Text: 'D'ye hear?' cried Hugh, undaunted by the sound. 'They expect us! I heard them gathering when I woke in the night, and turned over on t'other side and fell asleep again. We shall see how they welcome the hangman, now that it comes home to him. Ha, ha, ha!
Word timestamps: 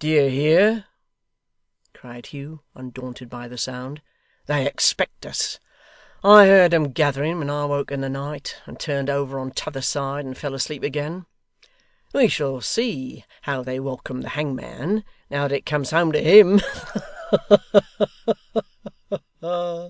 'D'ye 0.00 0.28
hear?' 0.28 0.86
cried 1.94 2.26
Hugh, 2.26 2.62
undaunted 2.74 3.30
by 3.30 3.46
the 3.46 3.56
sound. 3.56 4.02
'They 4.46 4.66
expect 4.66 5.24
us! 5.24 5.60
I 6.24 6.46
heard 6.46 6.72
them 6.72 6.90
gathering 6.90 7.38
when 7.38 7.48
I 7.48 7.64
woke 7.66 7.92
in 7.92 8.00
the 8.00 8.08
night, 8.08 8.60
and 8.66 8.80
turned 8.80 9.08
over 9.08 9.38
on 9.38 9.52
t'other 9.52 9.80
side 9.80 10.24
and 10.24 10.36
fell 10.36 10.54
asleep 10.56 10.82
again. 10.82 11.26
We 12.12 12.26
shall 12.26 12.60
see 12.60 13.24
how 13.42 13.62
they 13.62 13.78
welcome 13.78 14.22
the 14.22 14.30
hangman, 14.30 15.04
now 15.30 15.46
that 15.46 15.54
it 15.58 15.64
comes 15.64 15.92
home 15.92 16.10
to 16.10 16.20
him. 16.20 16.58
Ha, 16.58 17.40
ha, 17.48 19.12
ha! 19.42 19.88